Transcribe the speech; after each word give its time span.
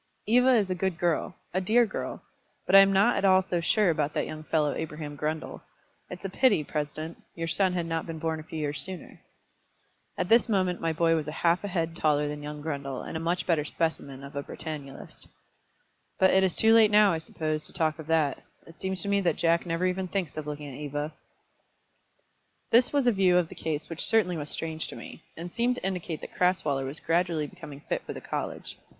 "Eva 0.25 0.55
is 0.55 0.71
a 0.71 0.73
good 0.73 0.97
girl, 0.97 1.35
a 1.53 1.61
dear 1.61 1.85
girl. 1.85 2.23
But 2.65 2.73
I 2.75 2.79
am 2.79 2.91
not 2.91 3.17
at 3.17 3.23
all 3.23 3.43
so 3.43 3.61
sure 3.61 3.91
about 3.91 4.15
that 4.15 4.25
young 4.25 4.41
fellow 4.41 4.73
Abraham 4.73 5.15
Grundle. 5.15 5.61
It's 6.09 6.25
a 6.25 6.29
pity, 6.29 6.63
President, 6.63 7.21
your 7.35 7.47
son 7.47 7.73
had 7.73 7.85
not 7.85 8.07
been 8.07 8.17
born 8.17 8.39
a 8.39 8.43
few 8.43 8.57
years 8.57 8.79
sooner." 8.81 9.21
At 10.17 10.27
this 10.27 10.49
moment 10.49 10.81
my 10.81 10.91
boy 10.91 11.13
was 11.13 11.27
half 11.27 11.63
a 11.63 11.67
head 11.67 11.95
taller 11.95 12.27
than 12.27 12.41
young 12.41 12.63
Grundle, 12.63 13.03
and 13.07 13.15
a 13.15 13.19
much 13.19 13.45
better 13.45 13.63
specimen 13.63 14.23
of 14.23 14.35
a 14.35 14.41
Britannulist. 14.41 15.27
"But 16.17 16.31
it 16.31 16.43
is 16.43 16.55
too 16.55 16.73
late 16.73 16.89
now, 16.89 17.13
I 17.13 17.19
suppose, 17.19 17.63
to 17.65 17.71
talk 17.71 17.99
of 17.99 18.07
that. 18.07 18.41
It 18.65 18.79
seems 18.79 19.03
to 19.03 19.07
me 19.07 19.21
that 19.21 19.35
Jack 19.35 19.67
never 19.67 19.85
even 19.85 20.07
thinks 20.07 20.35
of 20.35 20.47
looking 20.47 20.67
at 20.73 20.79
Eva." 20.81 21.13
This 22.71 22.91
was 22.91 23.05
a 23.05 23.11
view 23.11 23.37
of 23.37 23.49
the 23.49 23.53
case 23.53 23.87
which 23.87 24.01
certainly 24.03 24.35
was 24.35 24.49
strange 24.49 24.87
to 24.87 24.95
me, 24.95 25.21
and 25.37 25.51
seemed 25.51 25.75
to 25.75 25.85
indicate 25.85 26.21
that 26.21 26.33
Crasweller 26.33 26.85
was 26.85 26.99
gradually 26.99 27.45
becoming 27.45 27.81
fit 27.81 28.01
for 28.03 28.13
the 28.13 28.19
college. 28.21 28.79